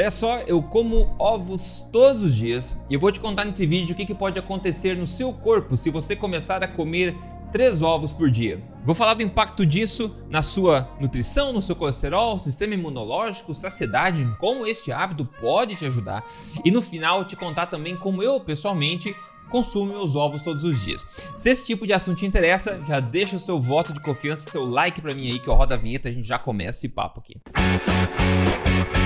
Olha 0.00 0.10
só, 0.10 0.38
eu 0.46 0.62
como 0.62 1.14
ovos 1.18 1.84
todos 1.92 2.22
os 2.22 2.34
dias 2.34 2.74
e 2.88 2.94
eu 2.94 2.98
vou 2.98 3.12
te 3.12 3.20
contar 3.20 3.44
nesse 3.44 3.66
vídeo 3.66 3.92
o 3.92 3.94
que, 3.94 4.06
que 4.06 4.14
pode 4.14 4.38
acontecer 4.38 4.96
no 4.96 5.06
seu 5.06 5.30
corpo 5.30 5.76
se 5.76 5.90
você 5.90 6.16
começar 6.16 6.64
a 6.64 6.66
comer 6.66 7.14
três 7.52 7.82
ovos 7.82 8.10
por 8.10 8.30
dia. 8.30 8.62
Vou 8.82 8.94
falar 8.94 9.12
do 9.12 9.22
impacto 9.22 9.66
disso 9.66 10.16
na 10.30 10.40
sua 10.40 10.88
nutrição, 10.98 11.52
no 11.52 11.60
seu 11.60 11.76
colesterol, 11.76 12.38
sistema 12.38 12.72
imunológico, 12.72 13.54
saciedade, 13.54 14.26
como 14.38 14.66
este 14.66 14.90
hábito 14.90 15.28
pode 15.38 15.76
te 15.76 15.84
ajudar 15.84 16.24
e 16.64 16.70
no 16.70 16.80
final 16.80 17.22
te 17.26 17.36
contar 17.36 17.66
também 17.66 17.94
como 17.94 18.22
eu 18.22 18.40
pessoalmente 18.40 19.14
consumo 19.50 19.92
meus 19.92 20.16
ovos 20.16 20.40
todos 20.40 20.64
os 20.64 20.80
dias. 20.82 21.04
Se 21.36 21.50
esse 21.50 21.64
tipo 21.64 21.86
de 21.86 21.92
assunto 21.92 22.18
te 22.18 22.26
interessa, 22.26 22.82
já 22.86 23.00
deixa 23.00 23.36
o 23.36 23.40
seu 23.40 23.60
voto 23.60 23.92
de 23.92 24.00
confiança, 24.00 24.50
seu 24.50 24.64
like 24.64 25.00
para 25.02 25.14
mim 25.14 25.30
aí 25.30 25.38
que 25.38 25.48
eu 25.48 25.54
rodo 25.54 25.74
a 25.74 25.76
vinheta, 25.76 26.08
a 26.08 26.12
gente 26.12 26.26
já 26.26 26.38
começa 26.38 26.78
esse 26.78 26.88
papo 26.88 27.20
aqui. 27.20 27.34
Música 27.56 29.00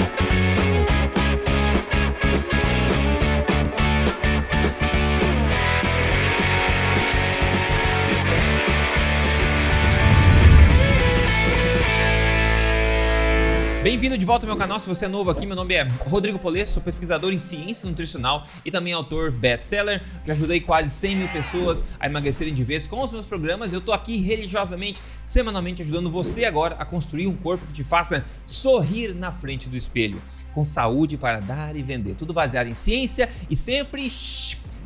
Bem-vindo 13.85 14.17
de 14.17 14.25
volta 14.25 14.47
ao 14.47 14.49
meu 14.49 14.57
canal. 14.57 14.81
Se 14.81 14.89
você 14.89 15.05
é 15.05 15.09
novo 15.09 15.29
aqui, 15.29 15.45
meu 15.45 15.55
nome 15.55 15.75
é 15.75 15.83
Rodrigo 16.09 16.39
Polesso, 16.39 16.73
sou 16.73 16.83
pesquisador 16.83 17.35
em 17.35 17.39
ciência 17.39 17.87
nutricional 17.87 18.47
e 18.65 18.71
também 18.71 18.95
autor 18.95 19.31
best-seller. 19.31 20.03
Já 20.25 20.33
ajudei 20.33 20.59
quase 20.59 20.89
100 20.89 21.17
mil 21.17 21.29
pessoas 21.29 21.85
a 22.01 22.07
emagrecerem 22.07 22.55
de 22.55 22.65
vez 22.65 22.87
com 22.87 22.99
os 23.03 23.13
meus 23.13 23.27
programas. 23.27 23.75
Eu 23.75 23.83
tô 23.83 23.93
aqui 23.93 24.17
religiosamente, 24.17 25.03
semanalmente, 25.27 25.83
ajudando 25.83 26.11
você 26.11 26.47
agora 26.47 26.77
a 26.77 26.87
construir 26.87 27.27
um 27.27 27.37
corpo 27.37 27.67
que 27.67 27.75
te 27.75 27.85
faça 27.85 28.25
sorrir 28.47 29.15
na 29.15 29.33
frente 29.33 29.69
do 29.69 29.77
espelho, 29.77 30.23
com 30.55 30.65
saúde 30.65 31.19
para 31.19 31.41
dar 31.41 31.77
e 31.77 31.83
vender. 31.83 32.15
Tudo 32.15 32.33
baseado 32.33 32.69
em 32.69 32.75
ciência 32.75 33.29
e 33.51 33.55
sempre 33.55 34.11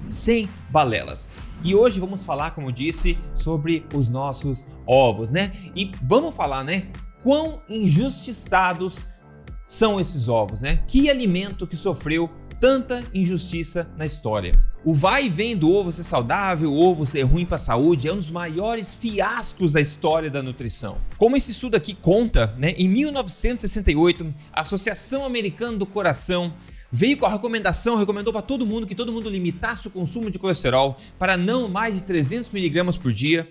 sem 0.08 0.48
balelas. 0.70 1.28
E 1.62 1.72
hoje 1.72 2.00
vamos 2.00 2.24
falar, 2.24 2.50
como 2.50 2.66
eu 2.66 2.72
disse, 2.72 3.16
sobre 3.36 3.86
os 3.94 4.08
nossos 4.08 4.66
ovos, 4.84 5.30
né? 5.30 5.52
E 5.76 5.92
vamos 6.02 6.34
falar, 6.34 6.64
né? 6.64 6.88
Quão 7.22 7.62
injustiçados 7.68 9.04
são 9.64 10.00
esses 10.00 10.28
ovos, 10.28 10.62
né? 10.62 10.82
Que 10.86 11.10
alimento 11.10 11.66
que 11.66 11.76
sofreu 11.76 12.30
tanta 12.60 13.04
injustiça 13.14 13.88
na 13.96 14.06
história. 14.06 14.52
O 14.84 14.94
vai 14.94 15.26
e 15.26 15.28
vem 15.28 15.56
do 15.56 15.70
ovo 15.70 15.92
ser 15.92 16.04
saudável, 16.04 16.72
o 16.72 16.78
ovo 16.80 17.04
ser 17.04 17.22
ruim 17.22 17.44
para 17.44 17.56
a 17.56 17.60
saúde 17.60 18.08
é 18.08 18.12
um 18.12 18.16
dos 18.16 18.30
maiores 18.30 18.94
fiascos 18.94 19.72
da 19.74 19.80
história 19.80 20.30
da 20.30 20.42
nutrição. 20.42 20.98
Como 21.16 21.36
esse 21.36 21.50
estudo 21.50 21.76
aqui 21.76 21.94
conta, 21.94 22.54
né, 22.56 22.70
em 22.76 22.88
1968, 22.88 24.34
a 24.52 24.60
Associação 24.60 25.24
Americana 25.24 25.76
do 25.76 25.86
Coração 25.86 26.54
veio 26.90 27.18
com 27.18 27.26
a 27.26 27.30
recomendação, 27.30 27.96
recomendou 27.96 28.32
para 28.32 28.42
todo 28.42 28.66
mundo 28.66 28.86
que 28.86 28.94
todo 28.94 29.12
mundo 29.12 29.28
limitasse 29.28 29.88
o 29.88 29.90
consumo 29.90 30.30
de 30.30 30.38
colesterol 30.38 30.96
para 31.18 31.36
não 31.36 31.68
mais 31.68 31.96
de 31.96 32.04
300 32.04 32.50
miligramas 32.50 32.96
por 32.96 33.12
dia 33.12 33.48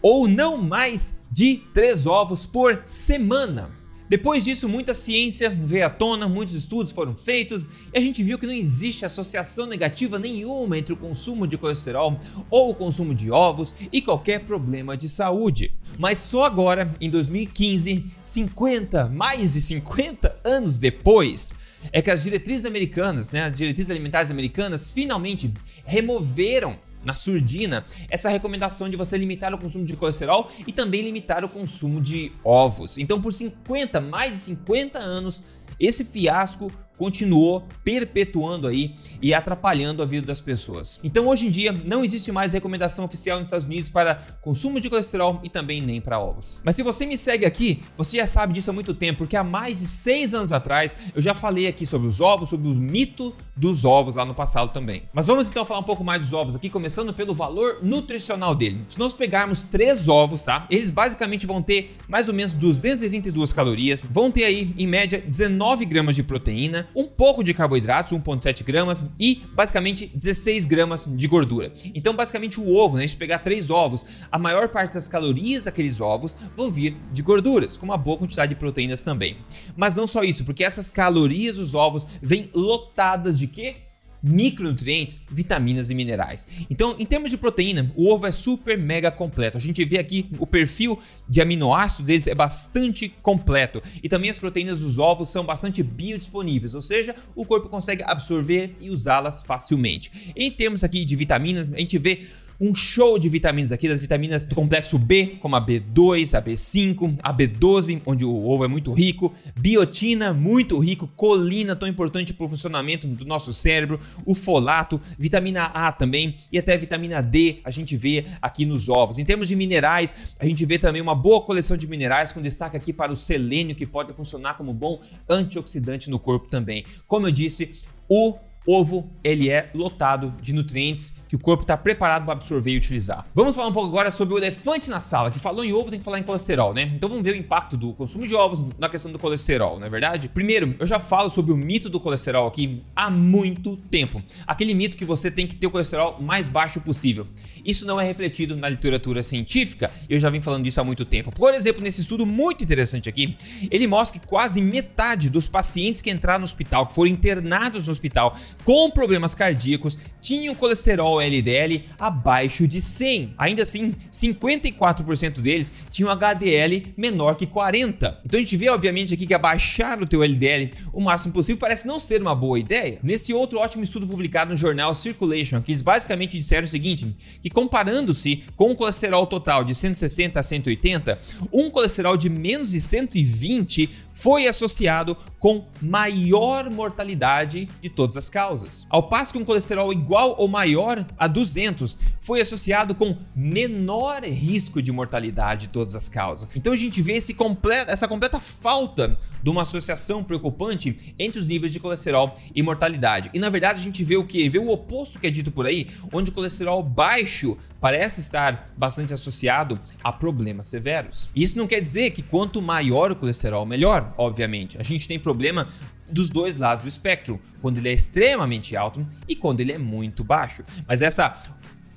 ou 0.00 0.28
não 0.28 0.56
mais 0.56 1.18
de 1.30 1.62
três 1.72 2.06
ovos 2.06 2.44
por 2.44 2.82
semana. 2.84 3.70
Depois 4.08 4.44
disso, 4.44 4.68
muita 4.68 4.94
ciência 4.94 5.50
veio 5.50 5.86
à 5.86 5.90
tona, 5.90 6.28
muitos 6.28 6.54
estudos 6.54 6.92
foram 6.92 7.16
feitos 7.16 7.64
e 7.92 7.98
a 7.98 8.00
gente 8.00 8.22
viu 8.22 8.38
que 8.38 8.46
não 8.46 8.52
existe 8.52 9.04
associação 9.04 9.66
negativa 9.66 10.16
nenhuma 10.16 10.78
entre 10.78 10.92
o 10.92 10.96
consumo 10.96 11.44
de 11.44 11.58
colesterol 11.58 12.16
ou 12.48 12.70
o 12.70 12.74
consumo 12.74 13.12
de 13.12 13.32
ovos 13.32 13.74
e 13.92 14.00
qualquer 14.00 14.44
problema 14.44 14.96
de 14.96 15.08
saúde. 15.08 15.72
Mas 15.98 16.18
só 16.18 16.44
agora, 16.44 16.94
em 17.00 17.10
2015, 17.10 18.06
50, 18.22 19.08
mais 19.08 19.54
de 19.54 19.62
50 19.62 20.40
anos 20.44 20.78
depois, 20.78 21.54
é 21.92 22.00
que 22.00 22.10
as 22.10 22.22
diretrizes 22.22 22.64
americanas, 22.64 23.32
né, 23.32 23.44
as 23.44 23.54
diretrizes 23.54 23.90
alimentares 23.90 24.30
americanas, 24.30 24.92
finalmente 24.92 25.52
removeram 25.84 26.78
na 27.06 27.14
surdina 27.14 27.84
essa 28.10 28.28
recomendação 28.28 28.88
de 28.88 28.96
você 28.96 29.16
limitar 29.16 29.54
o 29.54 29.58
consumo 29.58 29.84
de 29.84 29.96
colesterol 29.96 30.50
e 30.66 30.72
também 30.72 31.02
limitar 31.02 31.44
o 31.44 31.48
consumo 31.48 32.00
de 32.00 32.32
ovos. 32.44 32.98
Então, 32.98 33.22
por 33.22 33.32
50, 33.32 34.00
mais 34.00 34.32
de 34.32 34.38
50 34.38 34.98
anos, 34.98 35.42
esse 35.78 36.04
fiasco 36.04 36.70
continuou 36.96 37.66
perpetuando 37.84 38.66
aí 38.66 38.94
e 39.20 39.34
atrapalhando 39.34 40.02
a 40.02 40.06
vida 40.06 40.26
das 40.26 40.40
pessoas. 40.40 41.00
Então 41.02 41.26
hoje 41.28 41.46
em 41.46 41.50
dia 41.50 41.72
não 41.72 42.04
existe 42.04 42.32
mais 42.32 42.52
recomendação 42.52 43.04
oficial 43.04 43.38
nos 43.38 43.48
Estados 43.48 43.66
Unidos 43.66 43.88
para 43.88 44.14
consumo 44.40 44.80
de 44.80 44.88
colesterol 44.88 45.40
e 45.44 45.48
também 45.48 45.80
nem 45.80 46.00
para 46.00 46.18
ovos. 46.18 46.60
Mas 46.64 46.76
se 46.76 46.82
você 46.82 47.06
me 47.06 47.18
segue 47.18 47.44
aqui, 47.44 47.82
você 47.96 48.18
já 48.18 48.26
sabe 48.26 48.54
disso 48.54 48.70
há 48.70 48.72
muito 48.72 48.94
tempo, 48.94 49.18
porque 49.18 49.36
há 49.36 49.44
mais 49.44 49.80
de 49.80 49.86
seis 49.86 50.34
anos 50.34 50.52
atrás 50.52 50.96
eu 51.14 51.22
já 51.22 51.34
falei 51.34 51.66
aqui 51.66 51.86
sobre 51.86 52.08
os 52.08 52.20
ovos, 52.20 52.48
sobre 52.48 52.68
o 52.68 52.74
mito 52.74 53.34
dos 53.56 53.84
ovos 53.84 54.16
lá 54.16 54.24
no 54.24 54.34
passado 54.34 54.72
também. 54.72 55.04
Mas 55.12 55.26
vamos 55.26 55.48
então 55.48 55.64
falar 55.64 55.80
um 55.80 55.84
pouco 55.84 56.04
mais 56.04 56.20
dos 56.20 56.32
ovos 56.32 56.54
aqui, 56.54 56.68
começando 56.68 57.12
pelo 57.12 57.34
valor 57.34 57.80
nutricional 57.82 58.54
dele. 58.54 58.84
Se 58.88 58.98
nós 58.98 59.12
pegarmos 59.12 59.64
três 59.64 60.08
ovos, 60.08 60.42
tá? 60.42 60.66
Eles 60.70 60.90
basicamente 60.90 61.46
vão 61.46 61.62
ter 61.62 61.96
mais 62.08 62.28
ou 62.28 62.34
menos 62.34 62.52
232 62.52 63.52
calorias, 63.52 64.02
vão 64.08 64.30
ter 64.30 64.44
aí 64.44 64.74
em 64.78 64.86
média 64.86 65.20
19 65.20 65.84
gramas 65.84 66.16
de 66.16 66.22
proteína, 66.22 66.85
um 66.94 67.04
pouco 67.06 67.42
de 67.42 67.54
carboidratos, 67.54 68.12
1,7 68.12 68.64
gramas 68.64 69.02
e 69.18 69.42
basicamente 69.54 70.10
16 70.14 70.64
gramas 70.64 71.06
de 71.06 71.26
gordura. 71.26 71.72
Então, 71.94 72.14
basicamente, 72.14 72.60
o 72.60 72.74
ovo, 72.74 72.96
né? 72.96 73.06
Se 73.06 73.16
pegar 73.16 73.40
três 73.40 73.70
ovos, 73.70 74.04
a 74.30 74.38
maior 74.38 74.68
parte 74.68 74.94
das 74.94 75.08
calorias 75.08 75.64
daqueles 75.64 76.00
ovos 76.00 76.36
vão 76.56 76.70
vir 76.70 76.96
de 77.12 77.22
gorduras, 77.22 77.76
com 77.76 77.86
uma 77.86 77.96
boa 77.96 78.18
quantidade 78.18 78.50
de 78.50 78.58
proteínas 78.58 79.02
também. 79.02 79.38
Mas 79.76 79.96
não 79.96 80.06
só 80.06 80.22
isso, 80.22 80.44
porque 80.44 80.64
essas 80.64 80.90
calorias 80.90 81.56
dos 81.56 81.74
ovos 81.74 82.06
vêm 82.22 82.50
lotadas 82.54 83.38
de 83.38 83.46
quê? 83.46 83.85
Micronutrientes, 84.26 85.22
vitaminas 85.30 85.88
e 85.88 85.94
minerais. 85.94 86.48
Então, 86.68 86.96
em 86.98 87.06
termos 87.06 87.30
de 87.30 87.38
proteína, 87.38 87.92
o 87.94 88.08
ovo 88.08 88.26
é 88.26 88.32
super 88.32 88.76
mega 88.76 89.10
completo. 89.10 89.56
A 89.56 89.60
gente 89.60 89.84
vê 89.84 89.98
aqui 89.98 90.28
o 90.38 90.46
perfil 90.46 90.98
de 91.28 91.40
aminoácidos 91.40 92.06
deles 92.06 92.26
é 92.26 92.34
bastante 92.34 93.08
completo 93.22 93.80
e 94.02 94.08
também 94.08 94.28
as 94.28 94.38
proteínas 94.38 94.80
dos 94.80 94.98
ovos 94.98 95.30
são 95.30 95.44
bastante 95.44 95.82
biodisponíveis, 95.82 96.74
ou 96.74 96.82
seja, 96.82 97.14
o 97.34 97.44
corpo 97.46 97.68
consegue 97.68 98.02
absorver 98.04 98.74
e 98.80 98.90
usá-las 98.90 99.42
facilmente. 99.44 100.32
Em 100.34 100.50
termos 100.50 100.82
aqui 100.82 101.04
de 101.04 101.14
vitaminas, 101.14 101.72
a 101.72 101.78
gente 101.78 101.96
vê 101.98 102.26
um 102.60 102.74
show 102.74 103.18
de 103.18 103.28
vitaminas 103.28 103.72
aqui, 103.72 103.88
das 103.88 104.00
vitaminas 104.00 104.46
do 104.46 104.54
complexo 104.54 104.98
B, 104.98 105.38
como 105.40 105.56
a 105.56 105.64
B2, 105.64 106.36
a 106.36 106.42
B5, 106.42 107.18
a 107.22 107.32
B12, 107.32 108.02
onde 108.06 108.24
o 108.24 108.46
ovo 108.46 108.64
é 108.64 108.68
muito 108.68 108.92
rico, 108.92 109.34
biotina, 109.56 110.32
muito 110.32 110.78
rico, 110.78 111.06
colina, 111.08 111.76
tão 111.76 111.88
importante 111.88 112.32
para 112.32 112.46
o 112.46 112.48
funcionamento 112.48 113.06
do 113.06 113.24
nosso 113.24 113.52
cérebro, 113.52 114.00
o 114.24 114.34
folato, 114.34 115.00
vitamina 115.18 115.64
A 115.64 115.92
também 115.92 116.36
e 116.50 116.58
até 116.58 116.76
vitamina 116.76 117.22
D 117.22 117.58
a 117.64 117.70
gente 117.70 117.96
vê 117.96 118.26
aqui 118.40 118.64
nos 118.64 118.88
ovos. 118.88 119.18
Em 119.18 119.24
termos 119.24 119.48
de 119.48 119.56
minerais, 119.56 120.14
a 120.38 120.46
gente 120.46 120.64
vê 120.64 120.78
também 120.78 121.02
uma 121.02 121.14
boa 121.14 121.40
coleção 121.42 121.76
de 121.76 121.86
minerais, 121.86 122.32
com 122.32 122.40
destaque 122.40 122.76
aqui 122.76 122.92
para 122.92 123.12
o 123.12 123.16
selênio, 123.16 123.74
que 123.74 123.86
pode 123.86 124.12
funcionar 124.12 124.54
como 124.54 124.72
bom 124.72 125.00
antioxidante 125.28 126.08
no 126.10 126.18
corpo 126.18 126.48
também. 126.48 126.84
Como 127.06 127.26
eu 127.26 127.30
disse, 127.30 127.74
o 128.08 128.36
ovo 128.66 129.10
ele 129.22 129.50
é 129.50 129.70
lotado 129.74 130.34
de 130.40 130.52
nutrientes 130.52 131.14
que 131.28 131.36
o 131.36 131.38
corpo 131.38 131.62
está 131.62 131.76
preparado 131.76 132.24
para 132.24 132.34
absorver 132.34 132.70
e 132.70 132.76
utilizar. 132.76 133.26
Vamos 133.34 133.56
falar 133.56 133.68
um 133.68 133.72
pouco 133.72 133.88
agora 133.88 134.10
sobre 134.10 134.34
o 134.34 134.38
elefante 134.38 134.88
na 134.88 135.00
sala, 135.00 135.30
que 135.30 135.38
falou 135.38 135.64
em 135.64 135.72
ovo 135.72 135.90
tem 135.90 135.98
que 135.98 136.04
falar 136.04 136.18
em 136.18 136.22
colesterol, 136.22 136.72
né? 136.72 136.92
Então 136.94 137.08
vamos 137.08 137.24
ver 137.24 137.32
o 137.32 137.36
impacto 137.36 137.76
do 137.76 137.92
consumo 137.94 138.26
de 138.26 138.34
ovos 138.34 138.64
na 138.78 138.88
questão 138.88 139.10
do 139.10 139.18
colesterol, 139.18 139.78
não 139.78 139.86
é 139.86 139.90
verdade? 139.90 140.28
Primeiro, 140.28 140.74
eu 140.78 140.86
já 140.86 140.98
falo 140.98 141.28
sobre 141.28 141.52
o 141.52 141.56
mito 141.56 141.88
do 141.88 141.98
colesterol 141.98 142.46
aqui 142.46 142.82
há 142.94 143.10
muito 143.10 143.76
tempo. 143.76 144.22
Aquele 144.46 144.74
mito 144.74 144.96
que 144.96 145.04
você 145.04 145.30
tem 145.30 145.46
que 145.46 145.56
ter 145.56 145.66
o 145.66 145.70
colesterol 145.70 146.20
mais 146.20 146.48
baixo 146.48 146.80
possível. 146.80 147.26
Isso 147.64 147.84
não 147.84 148.00
é 148.00 148.04
refletido 148.04 148.56
na 148.56 148.68
literatura 148.68 149.22
científica, 149.22 149.90
eu 150.08 150.18
já 150.18 150.30
vim 150.30 150.40
falando 150.40 150.62
disso 150.62 150.80
há 150.80 150.84
muito 150.84 151.04
tempo. 151.04 151.32
Por 151.32 151.52
exemplo, 151.52 151.82
nesse 151.82 152.00
estudo 152.00 152.24
muito 152.24 152.62
interessante 152.62 153.08
aqui, 153.08 153.36
ele 153.70 153.86
mostra 153.88 154.20
que 154.20 154.26
quase 154.26 154.62
metade 154.62 155.28
dos 155.28 155.48
pacientes 155.48 156.00
que 156.00 156.10
entraram 156.10 156.40
no 156.40 156.44
hospital, 156.44 156.86
que 156.86 156.94
foram 156.94 157.10
internados 157.10 157.86
no 157.86 157.92
hospital 157.92 158.36
com 158.64 158.90
problemas 158.90 159.34
cardíacos, 159.34 159.98
tinham 160.20 160.56
colesterol 160.56 161.20
LDL 161.20 161.84
abaixo 161.98 162.66
de 162.66 162.80
100. 162.80 163.34
Ainda 163.38 163.62
assim, 163.62 163.94
54% 164.10 165.40
deles 165.40 165.72
tinham 165.88 166.10
HDL 166.10 166.92
menor 166.96 167.36
que 167.36 167.46
40. 167.46 168.22
Então 168.24 168.38
a 168.38 168.42
gente 168.42 168.56
vê 168.56 168.68
obviamente 168.68 169.14
aqui 169.14 169.24
que 169.24 169.34
abaixar 169.34 170.02
o 170.02 170.06
teu 170.06 170.24
LDL 170.24 170.72
o 170.92 171.00
máximo 171.00 171.32
possível 171.32 171.60
parece 171.60 171.86
não 171.86 172.00
ser 172.00 172.20
uma 172.20 172.34
boa 172.34 172.58
ideia. 172.58 172.98
Nesse 173.04 173.32
outro 173.32 173.60
ótimo 173.60 173.84
estudo 173.84 174.06
publicado 174.06 174.50
no 174.50 174.56
jornal 174.56 174.94
Circulation, 174.96 175.62
que 175.62 175.70
eles 175.70 175.82
basicamente 175.82 176.36
disseram 176.36 176.64
o 176.64 176.70
seguinte, 176.70 177.06
que 177.40 177.48
comparando-se 177.48 178.42
com 178.56 178.72
o 178.72 178.74
colesterol 178.74 179.26
total 179.26 179.62
de 179.62 179.74
160 179.74 180.40
a 180.40 180.42
180, 180.42 181.20
um 181.52 181.70
colesterol 181.70 182.16
de 182.16 182.28
menos 182.28 182.72
de 182.72 182.80
120 182.80 183.88
foi 184.12 184.46
associado 184.46 185.16
com 185.46 185.64
maior 185.80 186.68
mortalidade 186.68 187.68
de 187.80 187.88
todas 187.88 188.16
as 188.16 188.28
causas. 188.28 188.84
Ao 188.90 189.08
passo 189.08 189.32
que 189.32 189.38
um 189.38 189.44
colesterol 189.44 189.92
igual 189.92 190.34
ou 190.40 190.48
maior 190.48 191.06
a 191.16 191.28
200 191.28 191.96
foi 192.20 192.40
associado 192.40 192.96
com 192.96 193.16
menor 193.32 194.24
risco 194.24 194.82
de 194.82 194.90
mortalidade 194.90 195.68
de 195.68 195.68
todas 195.68 195.94
as 195.94 196.08
causas. 196.08 196.48
Então 196.56 196.72
a 196.72 196.76
gente 196.76 197.00
vê 197.00 197.16
completo, 197.36 197.92
essa 197.92 198.08
completa 198.08 198.40
falta 198.40 199.16
de 199.40 199.48
uma 199.48 199.62
associação 199.62 200.24
preocupante 200.24 201.14
entre 201.16 201.38
os 201.38 201.46
níveis 201.46 201.72
de 201.72 201.78
colesterol 201.78 202.36
e 202.52 202.60
mortalidade. 202.60 203.30
E 203.32 203.38
na 203.38 203.48
verdade 203.48 203.78
a 203.78 203.82
gente 203.84 204.02
vê 204.02 204.16
o 204.16 204.24
que? 204.24 204.48
Vê 204.48 204.58
o 204.58 204.70
oposto 204.70 205.20
que 205.20 205.28
é 205.28 205.30
dito 205.30 205.52
por 205.52 205.66
aí, 205.66 205.86
onde 206.12 206.32
o 206.32 206.34
colesterol 206.34 206.82
baixo 206.82 207.56
parece 207.86 208.20
estar 208.20 208.74
bastante 208.76 209.14
associado 209.14 209.78
a 210.02 210.12
problemas 210.12 210.66
severos. 210.66 211.30
Isso 211.36 211.56
não 211.56 211.68
quer 211.68 211.80
dizer 211.80 212.10
que 212.10 212.20
quanto 212.20 212.60
maior 212.60 213.12
o 213.12 213.14
colesterol, 213.14 213.64
melhor, 213.64 214.12
obviamente. 214.18 214.76
A 214.76 214.82
gente 214.82 215.06
tem 215.06 215.20
problema 215.20 215.68
dos 216.10 216.28
dois 216.28 216.56
lados 216.56 216.84
do 216.84 216.88
espectro, 216.88 217.40
quando 217.62 217.78
ele 217.78 217.88
é 217.88 217.92
extremamente 217.92 218.76
alto 218.76 219.06
e 219.28 219.36
quando 219.36 219.60
ele 219.60 219.70
é 219.70 219.78
muito 219.78 220.24
baixo. 220.24 220.64
Mas 220.84 221.00
essa 221.00 221.40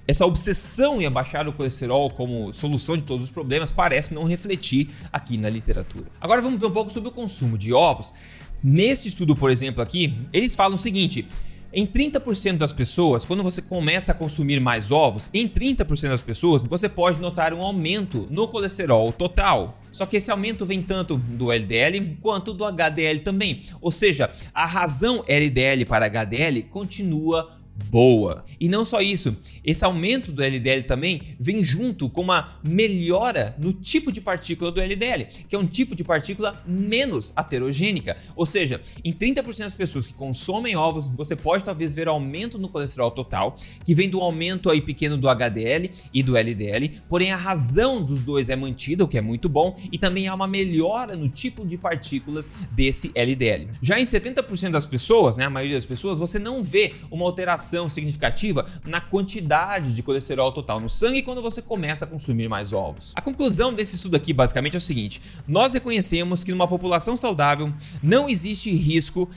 essa 0.07 0.27
obsessão 0.27 1.01
em 1.01 1.07
abaixar 1.07 1.47
o 1.47 1.53
colesterol 1.53 2.12
como 2.12 2.53
solução 2.53 2.95
de 2.95 3.01
todos 3.01 3.24
os 3.24 3.31
problemas 3.31 3.71
parece 3.71 4.13
não 4.13 4.25
refletir 4.25 4.91
aqui 5.12 5.39
na 5.39 5.50
literatura. 5.50 6.06
Agora 6.21 6.39
vamos 6.39 6.59
ver 6.59 6.68
um 6.68 6.71
pouco 6.71 6.91
sobre 6.91 7.09
o 7.09 7.12
consumo 7.12 7.57
de 7.57 7.74
ovos. 7.74 8.13
Nesse 8.63 9.07
estudo, 9.07 9.36
por 9.36 9.50
exemplo, 9.50 9.81
aqui, 9.81 10.19
eles 10.31 10.53
falam 10.53 10.75
o 10.75 10.77
seguinte: 10.77 11.27
em 11.71 11.86
30% 11.86 12.57
das 12.57 12.74
pessoas, 12.74 13.25
quando 13.25 13.44
você 13.44 13.62
começa 13.62 14.12
a 14.12 14.16
consumir 14.16 14.60
mais 14.60 14.92
ovos, 14.92 15.30
em 15.33 15.48
30% 15.48 16.10
das 16.10 16.21
pessoas 16.21 16.63
você 16.63 16.89
pode 16.89 17.19
notar 17.19 17.54
um 17.54 17.62
aumento 17.62 18.27
no 18.31 18.48
colesterol 18.48 19.12
total. 19.12 19.77
Só 19.92 20.06
que 20.06 20.18
esse 20.18 20.31
aumento 20.31 20.66
vem 20.66 20.81
tanto 20.81 21.18
do 21.18 21.51
LDL 21.51 22.18
quanto 22.21 22.54
do 22.54 22.66
HDL 22.66 23.19
também. 23.19 23.63
Ou 23.81 23.92
seja, 23.92 24.31
a 24.54 24.66
razão 24.66 25.24
LDL 25.27 25.86
para 25.86 26.06
HDL 26.06 26.63
continua 26.63 27.58
boa. 27.85 28.45
E 28.59 28.67
não 28.67 28.83
só 28.83 29.01
isso, 29.01 29.35
esse 29.63 29.85
aumento 29.85 30.31
do 30.31 30.43
LDL 30.43 30.83
também 30.83 31.21
vem 31.39 31.63
junto 31.63 32.09
com 32.09 32.21
uma 32.21 32.59
melhora 32.63 33.55
no 33.57 33.71
tipo 33.71 34.11
de 34.11 34.19
partícula 34.19 34.71
do 34.71 34.81
LDL, 34.81 35.25
que 35.47 35.55
é 35.55 35.59
um 35.59 35.65
tipo 35.65 35.95
de 35.95 36.03
partícula 36.03 36.61
menos 36.67 37.31
aterogênica. 37.35 38.17
Ou 38.35 38.45
seja, 38.45 38.81
em 39.03 39.13
30% 39.13 39.59
das 39.59 39.75
pessoas 39.75 40.07
que 40.07 40.13
consomem 40.13 40.75
ovos, 40.75 41.07
você 41.07 41.35
pode 41.35 41.63
talvez 41.63 41.93
ver 41.93 42.07
aumento 42.07 42.57
no 42.57 42.69
colesterol 42.69 43.11
total, 43.11 43.55
que 43.85 43.95
vem 43.95 44.09
do 44.09 44.19
aumento 44.19 44.69
aí 44.69 44.81
pequeno 44.81 45.17
do 45.17 45.29
HDL 45.29 45.89
e 46.13 46.21
do 46.21 46.35
LDL, 46.35 47.01
porém 47.07 47.31
a 47.31 47.37
razão 47.37 48.03
dos 48.03 48.23
dois 48.23 48.49
é 48.49 48.55
mantida, 48.55 49.03
o 49.03 49.07
que 49.07 49.17
é 49.17 49.21
muito 49.21 49.47
bom, 49.47 49.75
e 49.91 49.97
também 49.97 50.27
há 50.27 50.35
uma 50.35 50.47
melhora 50.47 51.15
no 51.15 51.29
tipo 51.29 51.65
de 51.65 51.77
partículas 51.77 52.51
desse 52.71 53.11
LDL. 53.15 53.69
Já 53.81 53.99
em 53.99 54.03
70% 54.03 54.71
das 54.71 54.85
pessoas, 54.85 55.37
né, 55.37 55.45
a 55.45 55.49
maioria 55.49 55.77
das 55.77 55.85
pessoas, 55.85 56.19
você 56.19 56.37
não 56.37 56.63
vê 56.63 56.93
uma 57.09 57.25
alteração 57.25 57.69
significativa 57.89 58.66
na 58.86 59.00
quantidade 59.00 59.94
de 59.94 60.01
colesterol 60.01 60.51
total 60.51 60.80
no 60.80 60.89
sangue 60.89 61.21
quando 61.21 61.42
você 61.42 61.62
começa 61.62 62.06
a 62.06 62.07
consumir 62.07 62.48
mais 62.48 62.74
ovos. 62.74 63.13
A 63.16 63.21
conclusão 63.21 63.74
desse 63.74 63.95
estudo 63.95 64.16
aqui 64.16 64.33
basicamente 64.33 64.74
é 64.74 64.77
o 64.77 64.81
seguinte: 64.81 65.21
nós 65.48 65.74
reconhecemos 65.74 66.44
que 66.44 66.51
numa 66.51 66.68
população 66.68 67.16
saudável 67.16 67.71
não 68.01 68.27
existe 68.27 68.71
risco 68.71 69.30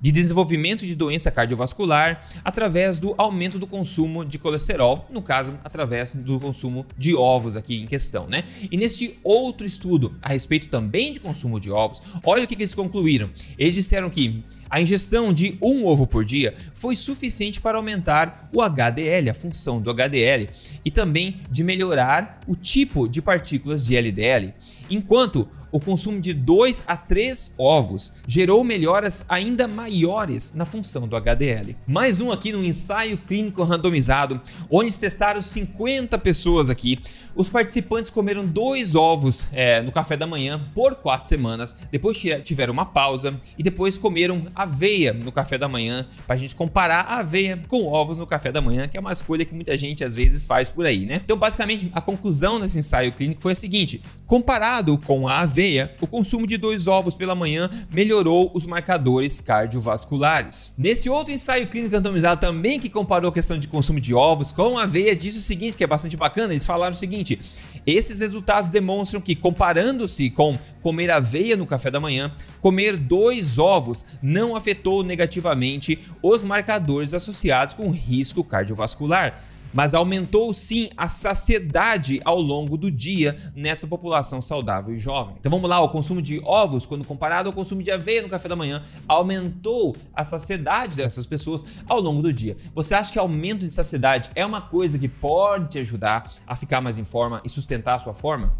de 0.00 0.10
desenvolvimento 0.10 0.86
de 0.86 0.94
doença 0.94 1.30
cardiovascular 1.30 2.26
através 2.42 2.98
do 2.98 3.14
aumento 3.18 3.58
do 3.58 3.66
consumo 3.66 4.24
de 4.24 4.38
colesterol, 4.38 5.06
no 5.12 5.20
caso, 5.20 5.58
através 5.62 6.14
do 6.14 6.40
consumo 6.40 6.86
de 6.96 7.14
ovos 7.14 7.54
aqui 7.54 7.82
em 7.82 7.86
questão, 7.86 8.26
né? 8.26 8.44
E 8.70 8.76
neste 8.76 9.18
outro 9.22 9.66
estudo 9.66 10.16
a 10.22 10.30
respeito 10.30 10.68
também 10.68 11.12
de 11.12 11.20
consumo 11.20 11.60
de 11.60 11.70
ovos, 11.70 12.02
olha 12.24 12.44
o 12.44 12.46
que, 12.46 12.56
que 12.56 12.62
eles 12.62 12.74
concluíram. 12.74 13.28
Eles 13.58 13.74
disseram 13.74 14.08
que 14.08 14.42
a 14.70 14.80
ingestão 14.80 15.32
de 15.32 15.58
um 15.60 15.84
ovo 15.84 16.06
por 16.06 16.24
dia 16.24 16.54
foi 16.72 16.94
suficiente 16.94 17.60
para 17.60 17.76
aumentar 17.76 18.48
o 18.54 18.62
HDL, 18.62 19.30
a 19.30 19.34
função 19.34 19.80
do 19.80 19.90
HDL, 19.90 20.48
e 20.84 20.90
também 20.90 21.40
de 21.50 21.64
melhorar 21.64 22.40
o 22.46 22.54
tipo 22.54 23.08
de 23.08 23.20
partículas 23.20 23.84
de 23.84 23.96
LDL, 23.96 24.54
enquanto 24.88 25.48
o 25.72 25.78
consumo 25.78 26.20
de 26.20 26.34
2 26.34 26.84
a 26.86 26.96
3 26.96 27.54
ovos 27.56 28.14
gerou 28.26 28.64
melhoras 28.64 29.24
ainda 29.28 29.68
maiores 29.68 30.52
na 30.54 30.64
função 30.64 31.06
do 31.06 31.16
HDL. 31.16 31.76
Mais 31.86 32.20
um 32.20 32.32
aqui 32.32 32.52
no 32.52 32.64
ensaio 32.64 33.16
clínico 33.16 33.62
randomizado, 33.62 34.40
onde 34.68 34.96
testaram 34.98 35.40
50 35.40 36.18
pessoas 36.18 36.68
aqui. 36.68 36.98
Os 37.34 37.48
participantes 37.48 38.10
comeram 38.10 38.44
dois 38.44 38.94
ovos 38.94 39.46
é, 39.52 39.80
no 39.82 39.92
café 39.92 40.16
da 40.16 40.26
manhã 40.26 40.60
por 40.74 40.96
quatro 40.96 41.28
semanas, 41.28 41.78
depois 41.90 42.20
tiveram 42.42 42.72
uma 42.72 42.86
pausa 42.86 43.38
e 43.56 43.62
depois 43.62 43.96
comeram 43.96 44.46
aveia 44.62 45.12
no 45.12 45.32
café 45.32 45.58
da 45.58 45.68
manhã, 45.68 46.06
para 46.26 46.34
a 46.36 46.38
gente 46.38 46.54
comparar 46.54 47.00
a 47.02 47.18
aveia 47.18 47.60
com 47.68 47.86
ovos 47.86 48.18
no 48.18 48.26
café 48.26 48.50
da 48.52 48.60
manhã, 48.60 48.88
que 48.88 48.96
é 48.96 49.00
uma 49.00 49.12
escolha 49.12 49.44
que 49.44 49.54
muita 49.54 49.76
gente 49.76 50.04
às 50.04 50.14
vezes 50.14 50.46
faz 50.46 50.70
por 50.70 50.86
aí, 50.86 51.06
né? 51.06 51.20
Então, 51.24 51.36
basicamente, 51.36 51.90
a 51.92 52.00
conclusão 52.00 52.60
desse 52.60 52.78
ensaio 52.78 53.12
clínico 53.12 53.40
foi 53.40 53.52
a 53.52 53.54
seguinte: 53.54 54.02
comparado 54.26 54.96
com 54.98 55.28
a 55.28 55.40
aveia, 55.40 55.94
o 56.00 56.06
consumo 56.06 56.46
de 56.46 56.56
dois 56.56 56.86
ovos 56.86 57.14
pela 57.14 57.34
manhã 57.34 57.70
melhorou 57.92 58.50
os 58.54 58.66
marcadores 58.66 59.40
cardiovasculares. 59.40 60.72
Nesse 60.76 61.08
outro 61.08 61.32
ensaio 61.32 61.66
clínico 61.66 61.94
randomizado 61.94 62.40
também 62.40 62.78
que 62.78 62.88
comparou 62.88 63.30
a 63.30 63.32
questão 63.32 63.58
de 63.58 63.68
consumo 63.68 64.00
de 64.00 64.14
ovos 64.14 64.52
com 64.52 64.78
a 64.78 64.84
aveia, 64.84 65.14
diz 65.14 65.36
o 65.36 65.42
seguinte, 65.42 65.76
que 65.76 65.84
é 65.84 65.86
bastante 65.86 66.16
bacana, 66.16 66.52
eles 66.52 66.66
falaram 66.66 66.94
o 66.94 66.98
seguinte: 66.98 67.40
esses 67.86 68.20
resultados 68.20 68.70
demonstram 68.70 69.20
que, 69.20 69.34
comparando-se 69.34 70.30
com 70.30 70.58
comer 70.82 71.10
aveia 71.10 71.56
no 71.56 71.66
café 71.66 71.90
da 71.90 72.00
manhã, 72.00 72.32
comer 72.60 72.96
dois 72.96 73.58
ovos 73.58 74.06
não 74.22 74.56
afetou 74.56 75.02
negativamente 75.02 75.98
os 76.22 76.44
marcadores 76.44 77.14
associados 77.14 77.74
com 77.74 77.90
risco 77.90 78.44
cardiovascular 78.44 79.42
mas 79.72 79.94
aumentou 79.94 80.52
sim 80.52 80.90
a 80.96 81.08
saciedade 81.08 82.20
ao 82.24 82.40
longo 82.40 82.76
do 82.76 82.90
dia 82.90 83.36
nessa 83.54 83.86
população 83.86 84.40
saudável 84.40 84.94
e 84.94 84.98
jovem. 84.98 85.36
Então 85.38 85.50
vamos 85.50 85.68
lá, 85.68 85.80
o 85.80 85.88
consumo 85.88 86.20
de 86.20 86.40
ovos, 86.44 86.86
quando 86.86 87.04
comparado 87.04 87.48
ao 87.48 87.52
consumo 87.52 87.82
de 87.82 87.90
aveia 87.90 88.22
no 88.22 88.28
café 88.28 88.48
da 88.48 88.56
manhã, 88.56 88.82
aumentou 89.06 89.96
a 90.14 90.24
saciedade 90.24 90.96
dessas 90.96 91.26
pessoas 91.26 91.64
ao 91.88 92.00
longo 92.00 92.22
do 92.22 92.32
dia. 92.32 92.56
Você 92.74 92.94
acha 92.94 93.12
que 93.12 93.18
aumento 93.18 93.66
de 93.66 93.74
saciedade 93.74 94.30
é 94.34 94.44
uma 94.44 94.60
coisa 94.60 94.98
que 94.98 95.08
pode 95.08 95.70
te 95.70 95.78
ajudar 95.78 96.32
a 96.46 96.56
ficar 96.56 96.80
mais 96.80 96.98
em 96.98 97.04
forma 97.04 97.40
e 97.44 97.48
sustentar 97.48 97.96
a 97.96 97.98
sua 97.98 98.14
forma? 98.14 98.54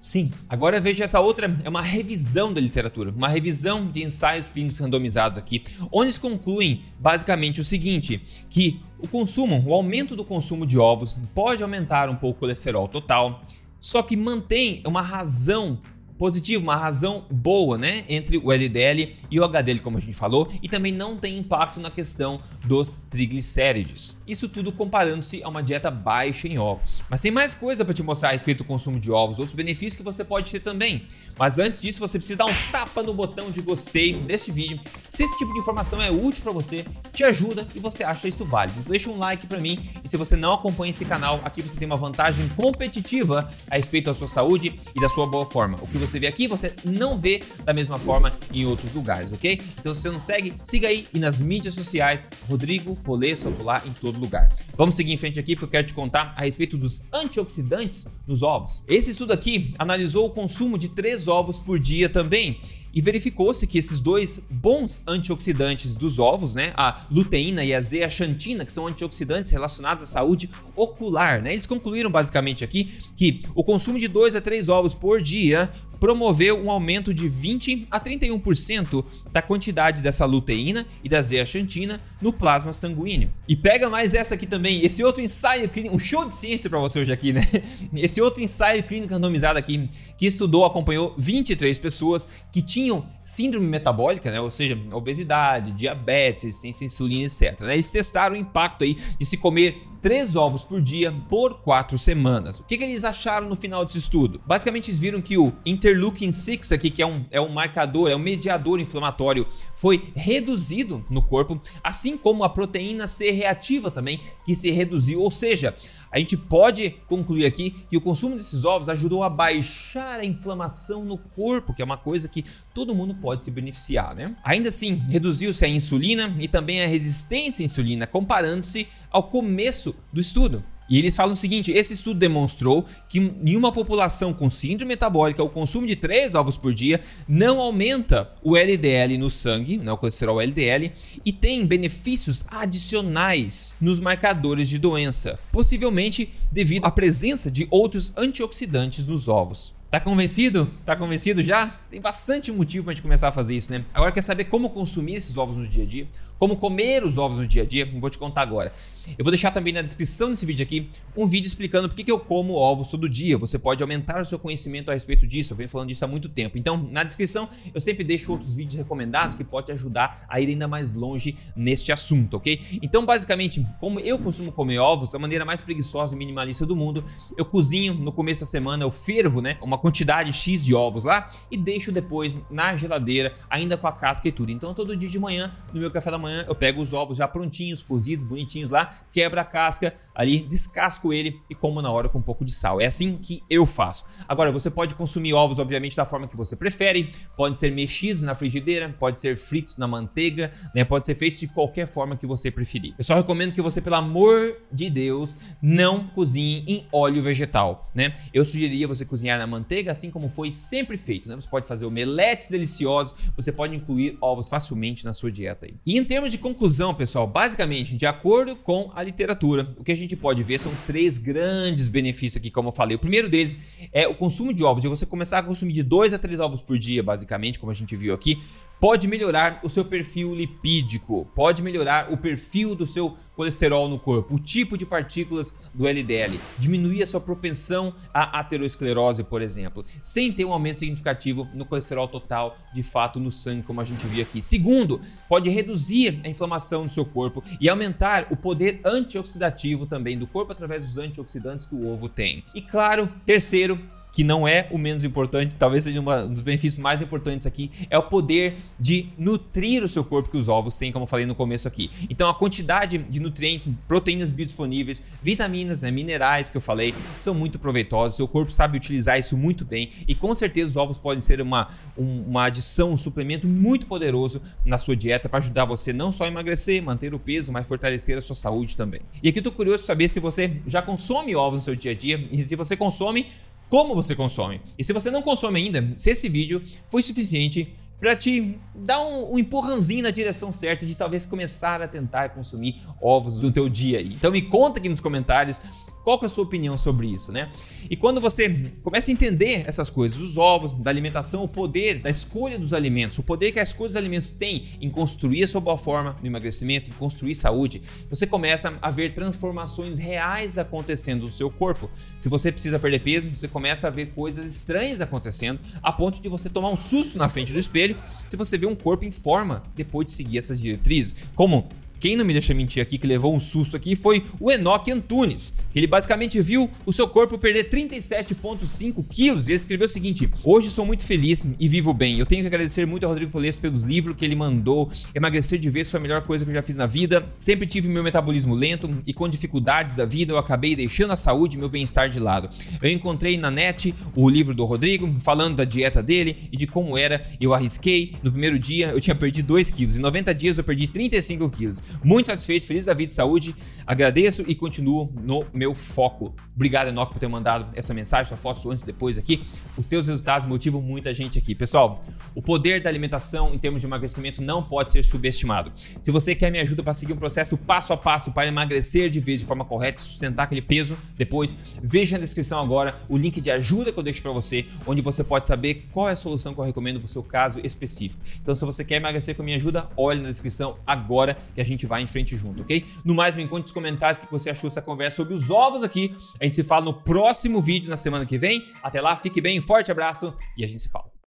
Sim. 0.00 0.30
Agora 0.48 0.80
veja 0.80 1.04
essa 1.04 1.18
outra, 1.18 1.58
é 1.64 1.68
uma 1.68 1.82
revisão 1.82 2.52
da 2.52 2.60
literatura, 2.60 3.10
uma 3.10 3.28
revisão 3.28 3.90
de 3.90 4.02
ensaios 4.02 4.48
clínicos 4.48 4.78
randomizados 4.78 5.38
aqui, 5.38 5.64
onde 5.90 6.06
eles 6.06 6.18
concluem 6.18 6.84
basicamente 7.00 7.60
o 7.60 7.64
seguinte, 7.64 8.22
que 8.48 8.80
o 8.98 9.08
consumo, 9.08 9.62
o 9.66 9.74
aumento 9.74 10.14
do 10.14 10.24
consumo 10.24 10.66
de 10.66 10.78
ovos 10.78 11.16
pode 11.34 11.62
aumentar 11.62 12.08
um 12.08 12.14
pouco 12.14 12.36
o 12.36 12.40
colesterol 12.40 12.86
total, 12.86 13.42
só 13.80 14.02
que 14.02 14.16
mantém 14.16 14.82
uma 14.86 15.02
razão 15.02 15.80
positivo, 16.18 16.62
uma 16.62 16.76
razão 16.76 17.24
boa, 17.30 17.78
né, 17.78 18.04
entre 18.08 18.36
o 18.36 18.52
LDL 18.52 19.16
e 19.30 19.40
o 19.40 19.44
HDL, 19.44 19.80
como 19.80 19.96
a 19.96 20.00
gente 20.00 20.14
falou, 20.14 20.50
e 20.62 20.68
também 20.68 20.92
não 20.92 21.16
tem 21.16 21.38
impacto 21.38 21.80
na 21.80 21.90
questão 21.90 22.40
dos 22.64 22.98
triglicéridos. 23.08 24.16
Isso 24.26 24.48
tudo 24.48 24.72
comparando-se 24.72 25.42
a 25.42 25.48
uma 25.48 25.62
dieta 25.62 25.90
baixa 25.90 26.48
em 26.48 26.58
ovos. 26.58 27.02
Mas 27.08 27.22
tem 27.22 27.30
mais 27.30 27.54
coisa 27.54 27.84
para 27.84 27.94
te 27.94 28.02
mostrar 28.02 28.30
a 28.30 28.32
respeito 28.32 28.58
do 28.58 28.64
consumo 28.64 28.98
de 28.98 29.10
ovos, 29.10 29.38
outros 29.38 29.54
benefícios 29.54 29.96
que 29.96 30.02
você 30.02 30.24
pode 30.24 30.50
ter 30.50 30.60
também. 30.60 31.06
Mas 31.38 31.58
antes 31.58 31.80
disso, 31.80 32.00
você 32.00 32.18
precisa 32.18 32.38
dar 32.38 32.46
um 32.46 32.70
tapa 32.72 33.02
no 33.02 33.14
botão 33.14 33.50
de 33.50 33.62
gostei 33.62 34.14
deste 34.14 34.50
vídeo. 34.50 34.80
Se 35.08 35.22
esse 35.22 35.36
tipo 35.36 35.52
de 35.52 35.58
informação 35.60 36.02
é 36.02 36.10
útil 36.10 36.42
para 36.42 36.52
você, 36.52 36.84
te 37.12 37.22
ajuda 37.22 37.66
e 37.74 37.78
você 37.78 38.02
acha 38.02 38.26
isso 38.26 38.44
válido. 38.44 38.80
Então 38.80 38.90
deixa 38.90 39.10
um 39.10 39.18
like 39.18 39.46
para 39.46 39.60
mim 39.60 39.88
e 40.02 40.08
se 40.08 40.16
você 40.16 40.36
não 40.36 40.52
acompanha 40.52 40.90
esse 40.90 41.04
canal, 41.04 41.40
aqui 41.44 41.62
você 41.62 41.78
tem 41.78 41.86
uma 41.86 41.96
vantagem 41.96 42.48
competitiva 42.50 43.50
a 43.70 43.76
respeito 43.76 44.06
da 44.06 44.14
sua 44.14 44.26
saúde 44.26 44.78
e 44.94 45.00
da 45.00 45.08
sua 45.08 45.26
boa 45.26 45.46
forma. 45.46 45.78
O 45.80 45.86
que 45.86 45.98
você 45.98 46.07
você 46.08 46.18
vê 46.18 46.26
aqui, 46.26 46.48
você 46.48 46.72
não 46.84 47.18
vê 47.18 47.42
da 47.64 47.72
mesma 47.72 47.98
forma 47.98 48.32
em 48.52 48.64
outros 48.64 48.92
lugares, 48.92 49.32
ok? 49.32 49.60
Então 49.78 49.92
se 49.92 50.02
você 50.02 50.10
não 50.10 50.18
segue, 50.18 50.54
siga 50.64 50.88
aí 50.88 51.06
e 51.12 51.18
nas 51.18 51.40
mídias 51.40 51.74
sociais, 51.74 52.26
Rodrigo 52.48 52.96
Polesso, 52.96 53.48
eu 53.48 53.64
lá 53.64 53.82
em 53.86 53.92
todo 53.92 54.18
lugar. 54.18 54.48
Vamos 54.76 54.94
seguir 54.94 55.12
em 55.12 55.16
frente 55.16 55.38
aqui 55.38 55.54
porque 55.54 55.66
eu 55.66 55.70
quero 55.70 55.86
te 55.86 55.94
contar 55.94 56.34
a 56.36 56.42
respeito 56.42 56.76
dos 56.76 57.06
antioxidantes 57.12 58.06
nos 58.26 58.42
ovos. 58.42 58.82
Esse 58.88 59.10
estudo 59.10 59.32
aqui 59.32 59.74
analisou 59.78 60.26
o 60.26 60.30
consumo 60.30 60.78
de 60.78 60.88
três 60.88 61.28
ovos 61.28 61.58
por 61.58 61.78
dia 61.78 62.08
também 62.08 62.60
e 62.98 63.00
verificou-se 63.00 63.64
que 63.64 63.78
esses 63.78 64.00
dois 64.00 64.44
bons 64.50 65.04
antioxidantes 65.06 65.94
dos 65.94 66.18
ovos, 66.18 66.56
né, 66.56 66.72
a 66.76 67.06
luteína 67.08 67.62
e 67.64 67.72
a 67.72 67.80
zeaxantina, 67.80 68.64
que 68.64 68.72
são 68.72 68.88
antioxidantes 68.88 69.52
relacionados 69.52 70.02
à 70.02 70.06
saúde 70.06 70.50
ocular, 70.74 71.40
né, 71.40 71.52
eles 71.52 71.64
concluíram 71.64 72.10
basicamente 72.10 72.64
aqui 72.64 72.92
que 73.16 73.42
o 73.54 73.62
consumo 73.62 74.00
de 74.00 74.08
2 74.08 74.34
a 74.34 74.40
3 74.40 74.68
ovos 74.68 74.96
por 74.96 75.22
dia 75.22 75.70
promoveu 75.98 76.62
um 76.62 76.70
aumento 76.70 77.12
de 77.12 77.28
20 77.28 77.86
a 77.90 78.00
31% 78.00 79.04
da 79.32 79.42
quantidade 79.42 80.02
dessa 80.02 80.24
luteína 80.24 80.86
e 81.02 81.08
da 81.08 81.20
zeaxantina 81.20 82.00
no 82.20 82.32
plasma 82.32 82.72
sanguíneo. 82.72 83.30
E 83.46 83.56
pega 83.56 83.88
mais 83.88 84.14
essa 84.14 84.34
aqui 84.34 84.46
também, 84.46 84.84
esse 84.84 85.02
outro 85.02 85.22
ensaio 85.22 85.68
clínico, 85.68 85.94
um 85.94 85.98
show 85.98 86.24
de 86.24 86.36
ciência 86.36 86.70
para 86.70 86.78
você 86.78 87.00
hoje 87.00 87.12
aqui, 87.12 87.32
né? 87.32 87.40
Esse 87.94 88.20
outro 88.20 88.42
ensaio 88.42 88.82
clínico 88.82 89.12
randomizado 89.12 89.58
aqui 89.58 89.88
que 90.16 90.26
estudou, 90.26 90.64
acompanhou 90.64 91.14
23 91.18 91.78
pessoas 91.78 92.28
que 92.52 92.62
tinham 92.62 92.87
tinham 92.88 93.06
síndrome 93.22 93.66
metabólica, 93.66 94.30
né? 94.30 94.40
Ou 94.40 94.50
seja, 94.50 94.78
obesidade, 94.92 95.72
diabetes, 95.72 96.44
resistência 96.44 96.84
à 96.84 96.86
insulina, 96.86 97.26
etc. 97.26 97.60
Né? 97.60 97.74
Eles 97.74 97.90
testaram 97.90 98.34
o 98.34 98.38
impacto 98.38 98.84
aí 98.84 98.96
de 99.18 99.26
se 99.26 99.36
comer 99.36 99.82
três 100.00 100.36
ovos 100.36 100.62
por 100.62 100.80
dia 100.80 101.12
por 101.28 101.60
quatro 101.60 101.98
semanas. 101.98 102.60
O 102.60 102.64
que, 102.64 102.78
que, 102.78 102.84
eles 102.84 103.04
acharam 103.04 103.48
no 103.48 103.56
final 103.56 103.84
desse 103.84 103.98
estudo? 103.98 104.40
Basicamente, 104.46 104.90
eles 104.90 105.00
viram 105.00 105.20
que 105.20 105.36
o 105.36 105.52
interleukin 105.66 106.32
6 106.32 106.72
aqui, 106.72 106.88
que 106.88 107.02
é 107.02 107.06
um, 107.06 107.24
é 107.30 107.40
um 107.40 107.48
marcador, 107.48 108.10
é 108.10 108.16
um 108.16 108.20
mediador 108.20 108.80
inflamatório, 108.80 109.46
foi 109.74 110.10
reduzido 110.14 111.04
no 111.10 111.20
corpo, 111.20 111.60
assim 111.82 112.16
como 112.16 112.44
a 112.44 112.48
proteína 112.48 113.06
C 113.06 113.30
reativa 113.30 113.90
também, 113.90 114.20
que 114.46 114.54
se 114.54 114.70
reduziu, 114.70 115.20
ou 115.20 115.30
seja, 115.30 115.76
a 116.10 116.18
gente 116.18 116.36
pode 116.36 116.90
concluir 117.06 117.46
aqui 117.46 117.70
que 117.88 117.96
o 117.96 118.00
consumo 118.00 118.36
desses 118.36 118.64
ovos 118.64 118.88
ajudou 118.88 119.22
a 119.22 119.30
baixar 119.30 120.20
a 120.20 120.24
inflamação 120.24 121.04
no 121.04 121.18
corpo, 121.18 121.74
que 121.74 121.82
é 121.82 121.84
uma 121.84 121.96
coisa 121.96 122.28
que 122.28 122.44
todo 122.72 122.94
mundo 122.94 123.14
pode 123.14 123.44
se 123.44 123.50
beneficiar, 123.50 124.14
né? 124.14 124.36
Ainda 124.42 124.68
assim, 124.68 124.96
reduziu-se 125.08 125.64
a 125.64 125.68
insulina 125.68 126.34
e 126.38 126.48
também 126.48 126.82
a 126.82 126.86
resistência 126.86 127.62
à 127.62 127.66
insulina, 127.66 128.06
comparando-se 128.06 128.88
ao 129.10 129.24
começo 129.24 129.94
do 130.12 130.20
estudo. 130.20 130.64
E 130.88 130.98
eles 130.98 131.14
falam 131.14 131.34
o 131.34 131.36
seguinte: 131.36 131.70
esse 131.70 131.92
estudo 131.92 132.18
demonstrou 132.18 132.86
que 133.08 133.18
em 133.18 133.56
uma 133.56 133.70
população 133.72 134.32
com 134.32 134.50
síndrome 134.50 134.88
metabólica, 134.88 135.42
o 135.42 135.48
consumo 135.48 135.86
de 135.86 135.96
3 135.96 136.34
ovos 136.34 136.56
por 136.56 136.72
dia 136.72 137.00
não 137.28 137.60
aumenta 137.60 138.30
o 138.42 138.56
LDL 138.56 139.18
no 139.18 139.28
sangue, 139.28 139.76
né, 139.76 139.92
o 139.92 139.98
colesterol 139.98 140.40
LDL, 140.40 140.92
e 141.24 141.32
tem 141.32 141.66
benefícios 141.66 142.44
adicionais 142.48 143.74
nos 143.80 144.00
marcadores 144.00 144.68
de 144.68 144.78
doença, 144.78 145.38
possivelmente 145.52 146.32
devido 146.50 146.84
à 146.84 146.90
presença 146.90 147.50
de 147.50 147.66
outros 147.70 148.12
antioxidantes 148.16 149.06
nos 149.06 149.28
ovos. 149.28 149.76
Tá 149.90 149.98
convencido? 149.98 150.70
Tá 150.84 150.94
convencido 150.94 151.40
já? 151.40 151.68
Tem 151.90 151.98
bastante 151.98 152.52
motivo 152.52 152.84
pra 152.84 152.92
gente 152.92 153.02
começar 153.02 153.28
a 153.28 153.32
fazer 153.32 153.56
isso, 153.56 153.72
né? 153.72 153.86
Agora 153.94 154.12
quer 154.12 154.20
saber 154.20 154.44
como 154.44 154.68
consumir 154.68 155.14
esses 155.14 155.34
ovos 155.38 155.56
no 155.56 155.66
dia 155.66 155.84
a 155.84 155.86
dia? 155.86 156.06
Como 156.38 156.56
comer 156.56 157.04
os 157.04 157.18
ovos 157.18 157.38
no 157.38 157.46
dia 157.46 157.62
a 157.62 157.66
dia? 157.66 157.90
Vou 158.00 158.08
te 158.08 158.16
contar 158.16 158.42
agora. 158.42 158.72
Eu 159.16 159.24
vou 159.24 159.30
deixar 159.30 159.50
também 159.50 159.72
na 159.72 159.80
descrição 159.80 160.30
desse 160.30 160.44
vídeo 160.44 160.62
aqui 160.62 160.90
um 161.16 161.26
vídeo 161.26 161.46
explicando 161.46 161.88
por 161.88 161.96
que 161.96 162.10
eu 162.10 162.20
como 162.20 162.54
ovos 162.54 162.88
todo 162.88 163.08
dia. 163.08 163.38
Você 163.38 163.58
pode 163.58 163.82
aumentar 163.82 164.20
o 164.20 164.24
seu 164.24 164.38
conhecimento 164.38 164.90
a 164.90 164.94
respeito 164.94 165.26
disso. 165.26 165.52
Eu 165.52 165.56
venho 165.56 165.68
falando 165.68 165.88
disso 165.88 166.04
há 166.04 166.08
muito 166.08 166.28
tempo. 166.28 166.58
Então, 166.58 166.76
na 166.76 167.02
descrição 167.02 167.48
eu 167.74 167.80
sempre 167.80 168.04
deixo 168.04 168.30
outros 168.30 168.54
vídeos 168.54 168.76
recomendados 168.76 169.34
que 169.34 169.42
podem 169.42 169.66
te 169.66 169.72
ajudar 169.72 170.24
a 170.28 170.40
ir 170.40 170.48
ainda 170.48 170.68
mais 170.68 170.92
longe 170.92 171.36
neste 171.56 171.90
assunto, 171.90 172.36
ok? 172.36 172.60
Então, 172.82 173.04
basicamente, 173.04 173.66
como 173.80 173.98
eu 173.98 174.18
costumo 174.18 174.52
comer 174.52 174.78
ovos 174.78 175.10
da 175.10 175.18
maneira 175.18 175.44
mais 175.44 175.60
preguiçosa 175.60 176.14
e 176.14 176.18
minimalista 176.18 176.66
do 176.66 176.76
mundo, 176.76 177.04
eu 177.36 177.44
cozinho 177.44 177.94
no 177.94 178.12
começo 178.12 178.42
da 178.42 178.46
semana, 178.46 178.84
eu 178.84 178.90
fervo, 178.90 179.40
né, 179.40 179.56
uma 179.62 179.78
quantidade 179.78 180.32
X 180.32 180.64
de 180.64 180.74
ovos 180.74 181.04
lá 181.04 181.30
e 181.50 181.56
deixo 181.56 181.90
depois 181.90 182.36
na 182.50 182.76
geladeira, 182.76 183.34
ainda 183.48 183.76
com 183.76 183.86
a 183.86 183.92
casca 183.92 184.28
e 184.28 184.32
tudo. 184.32 184.52
Então, 184.52 184.74
todo 184.74 184.96
dia 184.96 185.08
de 185.08 185.18
manhã, 185.18 185.52
no 185.72 185.80
meu 185.80 185.90
café 185.90 186.10
da 186.10 186.18
manhã, 186.18 186.27
eu 186.46 186.54
pego 186.54 186.80
os 186.80 186.92
ovos 186.92 187.18
já 187.18 187.26
prontinhos, 187.26 187.82
cozidos, 187.82 188.24
bonitinhos 188.24 188.70
lá, 188.70 188.98
quebra 189.12 189.42
a 189.42 189.44
casca 189.44 189.94
ali, 190.14 190.40
descasco 190.40 191.12
ele 191.12 191.40
e 191.48 191.54
como 191.54 191.80
na 191.80 191.90
hora 191.90 192.08
com 192.08 192.18
um 192.18 192.22
pouco 192.22 192.44
de 192.44 192.52
sal. 192.52 192.80
É 192.80 192.86
assim 192.86 193.16
que 193.16 193.42
eu 193.48 193.64
faço. 193.64 194.04
Agora, 194.26 194.50
você 194.50 194.68
pode 194.68 194.94
consumir 194.96 195.32
ovos, 195.32 195.58
obviamente, 195.58 195.96
da 195.96 196.04
forma 196.04 196.26
que 196.26 196.36
você 196.36 196.56
prefere. 196.56 197.12
Podem 197.36 197.54
ser 197.54 197.70
mexidos 197.70 198.22
na 198.22 198.34
frigideira, 198.34 198.88
pode 198.98 199.20
ser 199.20 199.36
fritos 199.36 199.76
na 199.76 199.86
manteiga, 199.86 200.50
né? 200.74 200.84
Pode 200.84 201.06
ser 201.06 201.14
feito 201.14 201.38
de 201.38 201.46
qualquer 201.46 201.86
forma 201.86 202.16
que 202.16 202.26
você 202.26 202.50
preferir. 202.50 202.94
Eu 202.98 203.04
só 203.04 203.14
recomendo 203.14 203.52
que 203.52 203.62
você, 203.62 203.80
pelo 203.80 203.94
amor 203.94 204.56
de 204.72 204.90
Deus, 204.90 205.38
não 205.62 206.08
cozinhe 206.08 206.64
em 206.66 206.86
óleo 206.92 207.22
vegetal, 207.22 207.88
né? 207.94 208.12
Eu 208.34 208.44
sugeriria 208.44 208.88
você 208.88 209.04
cozinhar 209.04 209.38
na 209.38 209.46
manteiga, 209.46 209.92
assim 209.92 210.10
como 210.10 210.28
foi 210.28 210.50
sempre 210.50 210.96
feito, 210.96 211.28
né? 211.28 211.36
Você 211.36 211.48
pode 211.48 211.68
fazer 211.68 211.86
omeletes 211.86 212.48
deliciosos, 212.50 213.14
você 213.36 213.52
pode 213.52 213.76
incluir 213.76 214.18
ovos 214.20 214.48
facilmente 214.48 215.04
na 215.04 215.12
sua 215.12 215.30
dieta 215.30 215.66
aí. 215.66 215.76
E 215.86 215.96
em 215.96 216.04
termos 216.04 216.17
de 216.26 216.38
conclusão, 216.38 216.94
pessoal, 216.94 217.26
basicamente, 217.26 217.94
de 217.94 218.06
acordo 218.06 218.56
com 218.56 218.90
a 218.94 219.02
literatura, 219.02 219.74
o 219.78 219.84
que 219.84 219.92
a 219.92 219.94
gente 219.94 220.16
pode 220.16 220.42
ver 220.42 220.58
são 220.58 220.72
três 220.86 221.18
grandes 221.18 221.86
benefícios 221.86 222.36
aqui, 222.36 222.50
como 222.50 222.70
eu 222.70 222.72
falei. 222.72 222.96
O 222.96 222.98
primeiro 222.98 223.28
deles 223.28 223.56
é 223.92 224.08
o 224.08 224.14
consumo 224.14 224.52
de 224.52 224.64
ovos, 224.64 224.82
de 224.82 224.88
você 224.88 225.06
começar 225.06 225.38
a 225.38 225.42
consumir 225.42 225.74
de 225.74 225.82
2 225.82 226.14
a 226.14 226.18
3 226.18 226.40
ovos 226.40 226.62
por 226.62 226.78
dia, 226.78 227.02
basicamente, 227.02 227.58
como 227.58 227.70
a 227.70 227.74
gente 227.74 227.94
viu 227.94 228.12
aqui, 228.12 228.42
pode 228.80 229.08
melhorar 229.08 229.60
o 229.62 229.68
seu 229.68 229.84
perfil 229.84 230.34
lipídico, 230.34 231.26
pode 231.34 231.62
melhorar 231.62 232.12
o 232.12 232.16
perfil 232.16 232.74
do 232.74 232.86
seu 232.86 233.16
colesterol 233.34 233.88
no 233.88 233.98
corpo, 233.98 234.34
o 234.34 234.38
tipo 234.38 234.76
de 234.76 234.84
partículas 234.84 235.54
do 235.72 235.86
LDL, 235.86 236.40
diminuir 236.58 237.02
a 237.02 237.06
sua 237.06 237.20
propensão 237.20 237.94
à 238.12 238.40
aterosclerose, 238.40 239.22
por 239.22 239.40
exemplo, 239.42 239.84
sem 240.02 240.32
ter 240.32 240.44
um 240.44 240.52
aumento 240.52 240.80
significativo 240.80 241.46
no 241.54 241.64
colesterol 241.64 242.08
total, 242.08 242.58
de 242.74 242.82
fato, 242.82 243.20
no 243.20 243.30
sangue, 243.30 243.62
como 243.62 243.80
a 243.80 243.84
gente 243.84 244.06
viu 244.06 244.22
aqui. 244.22 244.42
Segundo, 244.42 245.00
pode 245.28 245.48
reduzir 245.50 246.20
a 246.24 246.28
inflamação 246.28 246.84
no 246.84 246.90
seu 246.90 247.04
corpo 247.04 247.42
e 247.60 247.68
aumentar 247.68 248.26
o 248.30 248.36
poder 248.36 248.80
antioxidativo 248.84 249.86
também 249.86 250.18
do 250.18 250.26
corpo 250.26 250.52
através 250.52 250.82
dos 250.82 250.98
antioxidantes 250.98 251.66
que 251.66 251.74
o 251.74 251.86
ovo 251.88 252.08
tem. 252.08 252.44
E 252.54 252.60
claro, 252.60 253.08
terceiro, 253.24 253.78
que 254.18 254.24
não 254.24 254.48
é 254.48 254.66
o 254.72 254.78
menos 254.78 255.04
importante, 255.04 255.54
talvez 255.56 255.84
seja 255.84 256.00
um 256.00 256.32
dos 256.32 256.42
benefícios 256.42 256.76
mais 256.76 257.00
importantes 257.00 257.46
aqui, 257.46 257.70
é 257.88 257.96
o 257.96 258.02
poder 258.02 258.56
de 258.76 259.10
nutrir 259.16 259.84
o 259.84 259.88
seu 259.88 260.02
corpo 260.02 260.28
que 260.28 260.36
os 260.36 260.48
ovos 260.48 260.74
têm, 260.74 260.90
como 260.90 261.04
eu 261.04 261.06
falei 261.06 261.24
no 261.24 261.36
começo 261.36 261.68
aqui. 261.68 261.88
Então 262.10 262.28
a 262.28 262.34
quantidade 262.34 262.98
de 262.98 263.20
nutrientes, 263.20 263.70
proteínas 263.86 264.32
biodisponíveis, 264.32 265.04
vitaminas, 265.22 265.82
né, 265.82 265.92
minerais 265.92 266.50
que 266.50 266.56
eu 266.56 266.60
falei, 266.60 266.96
são 267.16 267.32
muito 267.32 267.60
proveitosos, 267.60 268.16
seu 268.16 268.26
corpo 268.26 268.50
sabe 268.50 268.76
utilizar 268.76 269.20
isso 269.20 269.36
muito 269.36 269.64
bem 269.64 269.88
e 270.08 270.16
com 270.16 270.34
certeza 270.34 270.70
os 270.70 270.76
ovos 270.76 270.98
podem 270.98 271.20
ser 271.20 271.40
uma, 271.40 271.68
um, 271.96 272.22
uma 272.22 272.46
adição, 272.46 272.90
um 272.90 272.96
suplemento 272.96 273.46
muito 273.46 273.86
poderoso 273.86 274.42
na 274.64 274.78
sua 274.78 274.96
dieta 274.96 275.28
para 275.28 275.38
ajudar 275.38 275.64
você 275.64 275.92
não 275.92 276.10
só 276.10 276.24
a 276.24 276.26
emagrecer, 276.26 276.82
manter 276.82 277.14
o 277.14 277.20
peso, 277.20 277.52
mas 277.52 277.68
fortalecer 277.68 278.18
a 278.18 278.20
sua 278.20 278.34
saúde 278.34 278.76
também. 278.76 279.00
E 279.22 279.28
aqui 279.28 279.38
eu 279.38 279.44
tô 279.44 279.52
curioso 279.52 279.84
saber 279.84 280.08
se 280.08 280.18
você 280.18 280.56
já 280.66 280.82
consome 280.82 281.36
ovos 281.36 281.60
no 281.60 281.64
seu 281.64 281.76
dia 281.76 281.92
a 281.92 281.94
dia 281.94 282.28
e 282.32 282.42
se 282.42 282.56
você 282.56 282.76
consome, 282.76 283.28
como 283.68 283.94
você 283.94 284.14
consome. 284.14 284.60
E 284.78 284.84
se 284.84 284.92
você 284.92 285.10
não 285.10 285.22
consome 285.22 285.60
ainda, 285.60 285.92
se 285.96 286.10
esse 286.10 286.28
vídeo 286.28 286.62
foi 286.88 287.02
suficiente 287.02 287.74
para 288.00 288.14
te 288.14 288.58
dar 288.74 289.00
um, 289.00 289.34
um 289.34 289.38
empurrãozinho 289.38 290.04
na 290.04 290.10
direção 290.10 290.52
certa 290.52 290.86
de 290.86 290.94
talvez 290.94 291.26
começar 291.26 291.82
a 291.82 291.88
tentar 291.88 292.30
consumir 292.30 292.80
ovos 293.00 293.38
do 293.38 293.50
teu 293.50 293.68
dia 293.68 293.98
aí. 293.98 294.14
Então 294.14 294.30
me 294.30 294.42
conta 294.42 294.78
aqui 294.78 294.88
nos 294.88 295.00
comentários 295.00 295.60
qual 296.04 296.18
é 296.22 296.26
a 296.26 296.28
sua 296.28 296.44
opinião 296.44 296.76
sobre 296.78 297.06
isso, 297.08 297.32
né? 297.32 297.50
E 297.90 297.96
quando 297.96 298.20
você 298.20 298.70
começa 298.82 299.10
a 299.10 299.12
entender 299.12 299.64
essas 299.66 299.90
coisas, 299.90 300.18
os 300.18 300.36
ovos, 300.36 300.72
da 300.72 300.90
alimentação, 300.90 301.44
o 301.44 301.48
poder 301.48 301.98
da 302.00 302.10
escolha 302.10 302.58
dos 302.58 302.72
alimentos, 302.72 303.18
o 303.18 303.22
poder 303.22 303.52
que 303.52 303.60
a 303.60 303.62
escolha 303.62 303.88
dos 303.88 303.96
alimentos 303.96 304.30
tem 304.30 304.64
em 304.80 304.88
construir 304.90 305.44
a 305.44 305.48
sua 305.48 305.60
boa 305.60 305.78
forma 305.78 306.16
no 306.20 306.26
emagrecimento, 306.26 306.90
em 306.90 306.92
construir 306.94 307.34
saúde, 307.34 307.82
você 308.08 308.26
começa 308.26 308.76
a 308.80 308.90
ver 308.90 309.14
transformações 309.14 309.98
reais 309.98 310.58
acontecendo 310.58 311.22
no 311.22 311.30
seu 311.30 311.50
corpo. 311.50 311.90
Se 312.20 312.28
você 312.28 312.50
precisa 312.50 312.78
perder 312.78 313.00
peso, 313.00 313.30
você 313.30 313.48
começa 313.48 313.88
a 313.88 313.90
ver 313.90 314.10
coisas 314.10 314.48
estranhas 314.48 315.00
acontecendo, 315.00 315.60
a 315.82 315.92
ponto 315.92 316.20
de 316.20 316.28
você 316.28 316.48
tomar 316.48 316.70
um 316.70 316.76
susto 316.76 317.18
na 317.18 317.28
frente 317.28 317.52
do 317.52 317.58
espelho 317.58 317.96
se 318.26 318.36
você 318.36 318.58
vê 318.58 318.66
um 318.66 318.74
corpo 318.74 319.04
em 319.04 319.10
forma 319.10 319.62
depois 319.74 320.06
de 320.06 320.12
seguir 320.12 320.38
essas 320.38 320.60
diretrizes, 320.60 321.16
como 321.34 321.68
quem 322.00 322.16
não 322.16 322.24
me 322.24 322.32
deixa 322.32 322.54
mentir 322.54 322.82
aqui, 322.82 322.98
que 322.98 323.06
levou 323.06 323.34
um 323.34 323.40
susto 323.40 323.76
aqui, 323.76 323.96
foi 323.96 324.22
o 324.40 324.50
Enoch 324.50 324.90
Antunes, 324.90 325.54
que 325.72 325.78
ele 325.78 325.86
basicamente 325.86 326.40
viu 326.40 326.70
o 326.86 326.92
seu 326.92 327.08
corpo 327.08 327.38
perder 327.38 327.70
37,5 327.70 329.04
quilos 329.08 329.48
e 329.48 329.52
ele 329.52 329.56
escreveu 329.56 329.86
o 329.86 329.88
seguinte: 329.88 330.28
Hoje 330.44 330.70
sou 330.70 330.84
muito 330.84 331.04
feliz 331.04 331.44
e 331.58 331.68
vivo 331.68 331.92
bem. 331.92 332.18
Eu 332.18 332.26
tenho 332.26 332.42
que 332.42 332.46
agradecer 332.46 332.86
muito 332.86 333.04
ao 333.04 333.10
Rodrigo 333.10 333.30
Polesso 333.30 333.60
pelos 333.60 333.82
livros 333.82 334.16
que 334.16 334.24
ele 334.24 334.34
mandou. 334.34 334.90
Emagrecer 335.14 335.58
de 335.58 335.70
vez 335.70 335.90
foi 335.90 335.98
a 335.98 336.02
melhor 336.02 336.22
coisa 336.22 336.44
que 336.44 336.50
eu 336.50 336.54
já 336.54 336.62
fiz 336.62 336.76
na 336.76 336.86
vida. 336.86 337.26
Sempre 337.36 337.66
tive 337.66 337.88
meu 337.88 338.02
metabolismo 338.02 338.54
lento 338.54 338.88
e 339.06 339.12
com 339.12 339.28
dificuldades 339.28 339.96
da 339.96 340.04
vida 340.04 340.32
eu 340.32 340.38
acabei 340.38 340.74
deixando 340.76 341.12
a 341.12 341.16
saúde 341.16 341.56
e 341.56 341.58
meu 341.58 341.68
bem-estar 341.68 342.08
de 342.08 342.20
lado. 342.20 342.48
Eu 342.80 342.90
encontrei 342.90 343.36
na 343.36 343.50
net 343.50 343.94
o 344.14 344.28
livro 344.28 344.54
do 344.54 344.64
Rodrigo 344.64 345.08
falando 345.20 345.56
da 345.56 345.64
dieta 345.64 346.02
dele 346.02 346.48
e 346.52 346.56
de 346.56 346.66
como 346.66 346.96
era. 346.96 347.24
Eu 347.40 347.54
arrisquei. 347.54 348.14
No 348.22 348.30
primeiro 348.30 348.58
dia 348.58 348.88
eu 348.88 349.00
tinha 349.00 349.14
perdido 349.14 349.46
2 349.46 349.70
quilos. 349.70 349.96
Em 349.96 350.00
90 350.00 350.34
dias 350.34 350.58
eu 350.58 350.64
perdi 350.64 350.86
35 350.86 351.50
quilos. 351.50 351.82
Muito 352.02 352.26
satisfeito, 352.26 352.66
feliz 352.66 352.86
da 352.86 352.94
vida 352.94 353.12
e 353.12 353.14
saúde. 353.14 353.54
Agradeço 353.86 354.44
e 354.46 354.54
continuo 354.54 355.12
no 355.22 355.44
meu 355.52 355.74
foco. 355.74 356.34
Obrigado, 356.54 356.88
Enoch, 356.88 357.12
por 357.12 357.18
ter 357.18 357.28
mandado 357.28 357.66
essa 357.74 357.94
mensagem, 357.94 358.26
sua 358.26 358.36
foto 358.36 358.70
antes 358.70 358.82
e 358.82 358.86
depois 358.86 359.16
aqui. 359.16 359.42
Os 359.76 359.86
teus 359.86 360.08
resultados 360.08 360.46
motivam 360.46 360.82
muita 360.82 361.14
gente 361.14 361.38
aqui. 361.38 361.54
Pessoal, 361.54 362.04
o 362.34 362.42
poder 362.42 362.82
da 362.82 362.90
alimentação 362.90 363.54
em 363.54 363.58
termos 363.58 363.80
de 363.80 363.86
emagrecimento 363.86 364.42
não 364.42 364.62
pode 364.62 364.92
ser 364.92 365.02
subestimado. 365.02 365.72
Se 366.02 366.10
você 366.10 366.34
quer 366.34 366.50
me 366.50 366.58
ajuda 366.58 366.82
para 366.82 366.94
seguir 366.94 367.12
um 367.12 367.16
processo 367.16 367.56
passo 367.56 367.92
a 367.92 367.96
passo 367.96 368.32
para 368.32 368.46
emagrecer 368.46 369.10
de 369.10 369.20
vez 369.20 369.40
de 369.40 369.46
forma 369.46 369.64
correta 369.64 370.00
e 370.00 370.04
sustentar 370.04 370.44
aquele 370.44 370.62
peso 370.62 370.96
depois, 371.16 371.56
veja 371.82 372.18
na 372.18 372.24
descrição 372.24 372.58
agora 372.60 372.98
o 373.08 373.16
link 373.16 373.40
de 373.40 373.50
ajuda 373.50 373.92
que 373.92 373.98
eu 373.98 374.02
deixo 374.02 374.22
para 374.22 374.32
você, 374.32 374.66
onde 374.86 375.00
você 375.00 375.22
pode 375.22 375.46
saber 375.46 375.86
qual 375.92 376.08
é 376.08 376.12
a 376.12 376.16
solução 376.16 376.54
que 376.54 376.60
eu 376.60 376.64
recomendo 376.64 376.98
para 376.98 377.06
o 377.06 377.08
seu 377.08 377.22
caso 377.22 377.60
específico. 377.64 378.22
Então, 378.42 378.54
se 378.54 378.64
você 378.64 378.84
quer 378.84 378.96
emagrecer 378.96 379.34
com 379.34 379.42
a 379.42 379.44
minha 379.44 379.56
ajuda, 379.56 379.88
olhe 379.96 380.20
na 380.20 380.30
descrição 380.30 380.78
agora 380.86 381.36
que 381.54 381.60
a 381.60 381.64
gente 381.64 381.77
vai 381.86 382.02
em 382.02 382.06
frente 382.06 382.36
junto, 382.36 382.62
ok? 382.62 382.84
No 383.04 383.14
mais, 383.14 383.34
me 383.34 383.42
encontre 383.42 383.62
nos 383.64 383.72
comentários 383.72 384.18
o 384.18 384.20
que 384.20 384.30
você 384.30 384.50
achou 384.50 384.68
dessa 384.68 384.82
conversa 384.82 385.16
sobre 385.16 385.34
os 385.34 385.50
ovos 385.50 385.82
aqui. 385.82 386.14
A 386.40 386.44
gente 386.44 386.56
se 386.56 386.64
fala 386.64 386.84
no 386.84 386.94
próximo 386.94 387.60
vídeo 387.60 387.90
na 387.90 387.96
semana 387.96 388.24
que 388.24 388.38
vem. 388.38 388.64
Até 388.82 389.00
lá, 389.00 389.16
fique 389.16 389.40
bem, 389.40 389.60
forte 389.60 389.90
abraço 389.90 390.34
e 390.56 390.64
a 390.64 390.68
gente 390.68 390.82
se 390.82 390.88
fala. 390.88 391.08